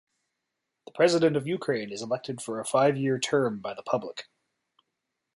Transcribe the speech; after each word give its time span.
The 0.87 0.91
President 0.93 1.37
of 1.37 1.45
Ukraine 1.45 1.91
is 1.91 2.01
elected 2.01 2.41
for 2.41 2.59
a 2.59 2.65
five-year 2.65 3.19
term 3.19 3.59
by 3.59 3.75
the 3.75 3.83
public. 3.83 4.29